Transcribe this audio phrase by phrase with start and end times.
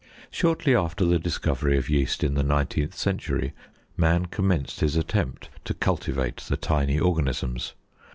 [0.31, 3.53] Shortly after the discovery of yeast in the nineteenth century,
[3.95, 7.75] man commenced his attempt to cultivate the tiny organisms.